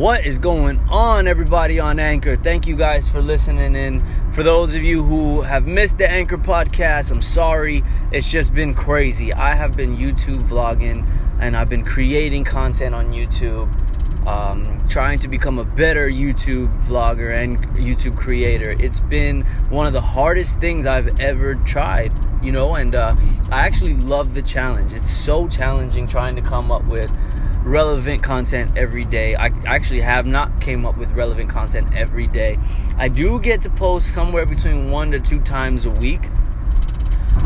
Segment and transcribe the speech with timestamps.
[0.00, 2.34] What is going on, everybody on Anchor?
[2.34, 4.02] Thank you guys for listening in.
[4.32, 7.82] For those of you who have missed the Anchor podcast, I'm sorry.
[8.10, 9.30] It's just been crazy.
[9.30, 11.06] I have been YouTube vlogging
[11.38, 13.68] and I've been creating content on YouTube,
[14.26, 18.70] um, trying to become a better YouTube vlogger and YouTube creator.
[18.80, 22.10] It's been one of the hardest things I've ever tried,
[22.42, 23.16] you know, and uh,
[23.50, 24.94] I actually love the challenge.
[24.94, 27.10] It's so challenging trying to come up with
[27.62, 29.34] relevant content every day.
[29.34, 32.58] I actually have not came up with relevant content every day.
[32.96, 36.28] I do get to post somewhere between one to two times a week.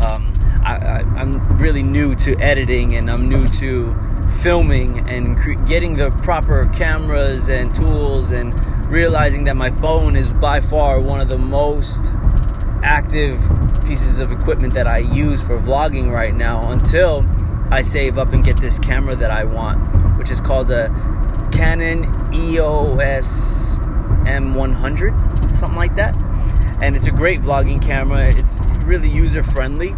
[0.00, 3.96] Um, I, am really new to editing and I'm new to
[4.42, 8.54] filming and cre- getting the proper cameras and tools and
[8.90, 12.12] realizing that my phone is by far one of the most
[12.82, 13.38] active
[13.84, 17.26] pieces of equipment that I use for vlogging right now until
[17.70, 20.88] I save up and get this camera that I want which is called the
[21.50, 23.78] Canon EOS
[24.26, 26.14] M100, something like that.
[26.82, 28.28] And it's a great vlogging camera.
[28.28, 29.96] It's really user friendly,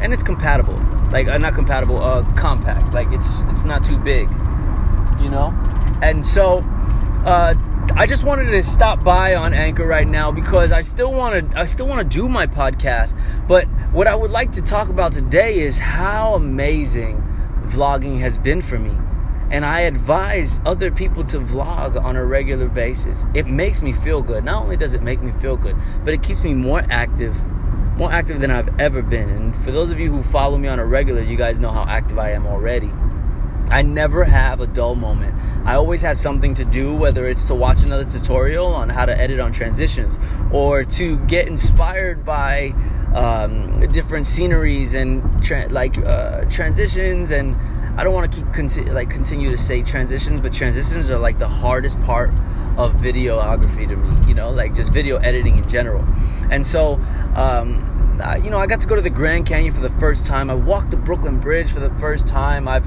[0.00, 0.80] and it's compatible.
[1.10, 2.94] Like uh, not compatible, uh, compact.
[2.94, 4.30] Like it's it's not too big,
[5.20, 5.52] you know.
[6.00, 6.64] And so,
[7.26, 7.54] uh,
[7.96, 11.58] I just wanted to stop by on Anchor right now because I still want to
[11.58, 13.18] I still want to do my podcast.
[13.48, 17.22] But what I would like to talk about today is how amazing
[17.64, 18.92] vlogging has been for me.
[19.54, 23.24] And I advise other people to vlog on a regular basis.
[23.34, 24.44] It makes me feel good.
[24.44, 27.40] Not only does it make me feel good, but it keeps me more active,
[27.96, 29.28] more active than I've ever been.
[29.28, 31.84] And for those of you who follow me on a regular, you guys know how
[31.84, 32.90] active I am already.
[33.68, 35.36] I never have a dull moment.
[35.64, 39.16] I always have something to do, whether it's to watch another tutorial on how to
[39.16, 40.18] edit on transitions
[40.50, 42.74] or to get inspired by
[43.14, 47.56] um, different sceneries and tra- like uh, transitions and
[47.96, 51.38] I don't want to keep conti- like continue to say transitions, but transitions are like
[51.38, 52.30] the hardest part
[52.76, 54.28] of videography to me.
[54.28, 56.04] You know, like just video editing in general.
[56.50, 56.94] And so,
[57.36, 60.50] um, you know, I got to go to the Grand Canyon for the first time.
[60.50, 62.66] I walked the Brooklyn Bridge for the first time.
[62.66, 62.86] I've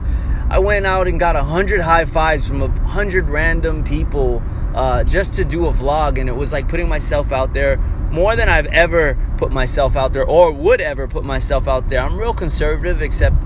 [0.49, 4.41] I went out and got a hundred high fives from a hundred random people
[4.73, 7.77] uh, just to do a vlog, and it was like putting myself out there
[8.11, 12.01] more than I've ever put myself out there or would ever put myself out there.
[12.01, 13.43] I'm real conservative, except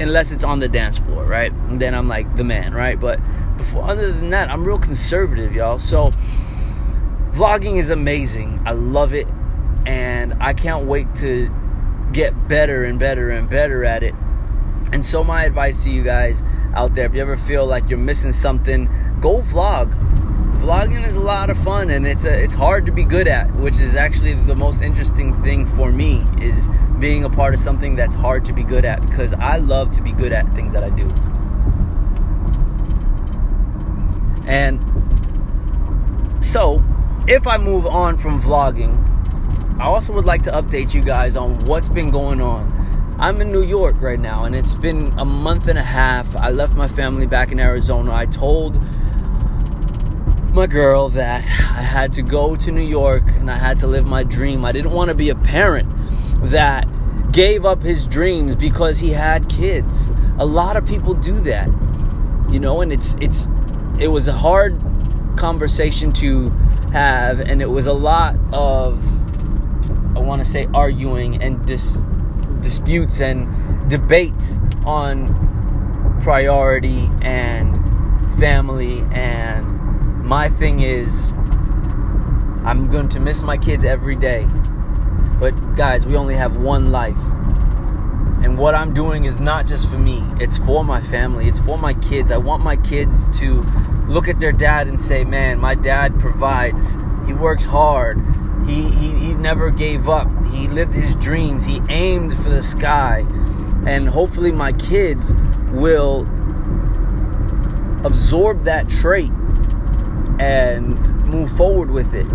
[0.00, 1.52] unless it's on the dance floor, right?
[1.52, 2.98] And then I'm like the man, right?
[2.98, 3.18] But
[3.56, 5.78] before, other than that, I'm real conservative, y'all.
[5.78, 6.10] So
[7.30, 8.60] vlogging is amazing.
[8.66, 9.26] I love it,
[9.86, 11.50] and I can't wait to
[12.12, 14.14] get better and better and better at it.
[14.92, 16.42] And so my advice to you guys
[16.74, 18.86] out there, if you ever feel like you're missing something,
[19.20, 19.92] go vlog
[20.56, 23.50] vlogging is a lot of fun and it's a, it's hard to be good at
[23.56, 26.68] which is actually the most interesting thing for me is
[26.98, 30.02] being a part of something that's hard to be good at because I love to
[30.02, 31.08] be good at things that I do
[34.46, 34.80] and
[36.44, 36.82] so
[37.28, 39.02] if I move on from vlogging
[39.78, 42.76] I also would like to update you guys on what's been going on
[43.18, 46.36] I'm in New York right now, and it's been a month and a half.
[46.36, 48.12] I left my family back in Arizona.
[48.12, 48.78] I told
[50.56, 54.06] my girl that I had to go to New York and I had to live
[54.06, 54.64] my dream.
[54.64, 55.86] I didn't want to be a parent
[56.50, 56.88] that
[57.30, 60.10] gave up his dreams because he had kids.
[60.38, 61.68] A lot of people do that.
[62.50, 63.48] You know, and it's it's
[64.00, 64.80] it was a hard
[65.36, 66.48] conversation to
[66.90, 68.98] have and it was a lot of
[70.16, 72.02] I want to say arguing and dis,
[72.60, 77.76] disputes and debates on priority and
[78.38, 79.00] family
[80.26, 81.30] my thing is
[82.64, 84.44] I'm going to miss my kids every day.
[85.38, 87.18] But guys, we only have one life.
[88.42, 91.78] And what I'm doing is not just for me, it's for my family, it's for
[91.78, 92.32] my kids.
[92.32, 93.62] I want my kids to
[94.08, 98.20] look at their dad and say, man, my dad provides, he works hard,
[98.66, 103.20] he, he, he never gave up, he lived his dreams, he aimed for the sky.
[103.86, 105.32] And hopefully, my kids
[105.70, 106.22] will
[108.04, 109.30] absorb that trait
[110.38, 112.26] and move forward with it.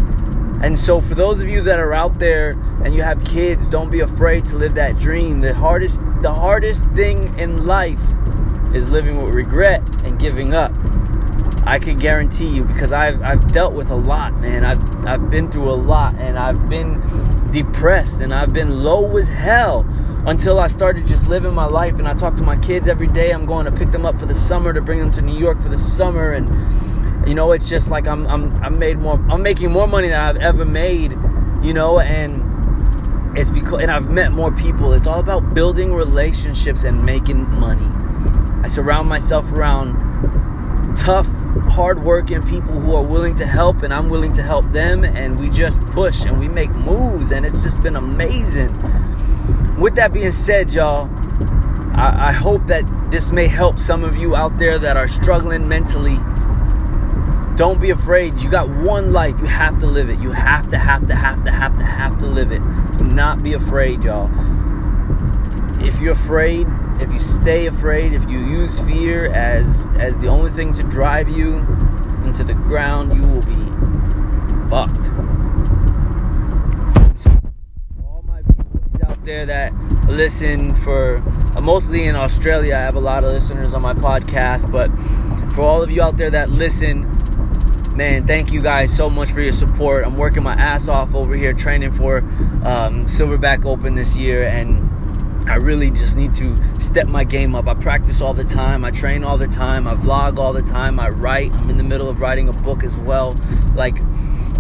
[0.64, 2.52] And so, for those of you that are out there
[2.84, 5.40] and you have kids, don't be afraid to live that dream.
[5.40, 8.02] The hardest, the hardest thing in life
[8.74, 10.72] is living with regret and giving up.
[11.64, 14.66] I can guarantee you because I've, I've dealt with a lot, man.
[14.66, 17.02] I've, I've been through a lot and I've been
[17.52, 19.86] depressed and I've been low as hell
[20.26, 22.00] until I started just living my life.
[22.00, 23.32] And I talk to my kids every day.
[23.32, 25.62] I'm going to pick them up for the summer to bring them to New York
[25.62, 26.50] for the summer and
[27.26, 30.20] you know, it's just like I'm I'm I'm made more I'm making more money than
[30.20, 31.12] I've ever made,
[31.62, 34.94] you know, and it's because and I've met more people.
[34.94, 37.88] It's all about building relationships and making money.
[38.64, 41.28] I surround myself around tough,
[41.70, 45.50] hardworking people who are willing to help, and I'm willing to help them, and we
[45.50, 48.78] just push and we make moves, and it's just been amazing.
[49.80, 51.10] With that being said, y'all,
[51.96, 55.68] I, I hope that this may help some of you out there that are struggling
[55.68, 56.18] mentally.
[57.56, 58.40] Don't be afraid.
[58.40, 59.40] You got one life.
[59.40, 60.20] You have to live it.
[60.20, 62.62] You have to, have to, have to, have to, have to live it.
[62.98, 64.30] Do not be afraid, y'all.
[65.80, 66.68] If you're afraid,
[67.00, 71.28] if you stay afraid, if you use fear as as the only thing to drive
[71.30, 71.58] you
[72.24, 73.72] into the ground, you will be
[74.70, 75.10] fucked.
[78.06, 79.74] All my people out there that
[80.08, 81.18] listen for
[81.56, 84.90] uh, mostly in Australia, I have a lot of listeners on my podcast, but
[85.54, 87.04] for all of you out there that listen,
[87.94, 90.06] man, thank you guys so much for your support.
[90.06, 94.90] I'm working my ass off over here training for um, Silverback Open this year, and
[95.50, 97.68] I really just need to step my game up.
[97.68, 98.86] I practice all the time.
[98.86, 99.88] I train all the time.
[99.88, 101.00] I vlog all the time.
[101.00, 101.52] I write.
[101.54, 103.36] I'm in the middle of writing a book as well.
[103.76, 104.02] Like,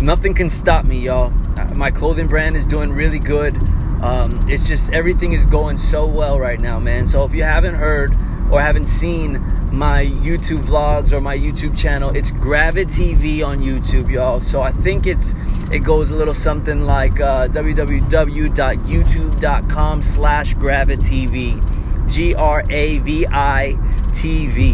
[0.01, 1.29] nothing can stop me, y'all.
[1.73, 3.55] My clothing brand is doing really good.
[4.01, 7.05] Um, it's just everything is going so well right now, man.
[7.05, 8.15] So if you haven't heard
[8.51, 12.09] or haven't seen my YouTube vlogs or my YouTube channel.
[12.15, 14.41] It's GraviTV on YouTube, y'all.
[14.41, 15.33] So I think it's
[15.71, 21.77] it goes a little something like uh, www.youtube.com slash GraviTV.
[22.11, 23.23] G-R-A-V-I-T-V,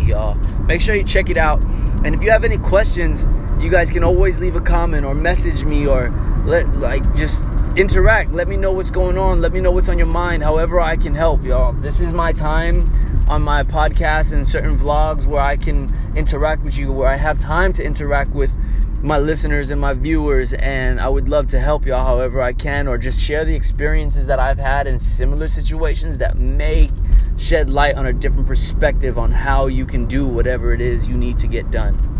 [0.09, 0.35] y'all.
[0.65, 1.61] Make sure you check it out.
[2.03, 3.27] And if you have any questions,
[3.59, 6.09] you guys can always leave a comment or message me or
[6.45, 7.45] let like just
[7.75, 8.31] interact.
[8.31, 9.41] Let me know what's going on.
[9.41, 10.41] Let me know what's on your mind.
[10.41, 11.73] However I can help, y'all.
[11.73, 12.89] This is my time
[13.27, 17.39] on my podcast and certain vlogs where I can interact with you, where I have
[17.39, 18.51] time to interact with
[19.01, 20.53] my listeners and my viewers.
[20.53, 24.27] And I would love to help y'all however I can, or just share the experiences
[24.27, 26.89] that I've had in similar situations that may
[27.37, 31.15] shed light on a different perspective on how you can do whatever it is you
[31.15, 32.16] need to get done.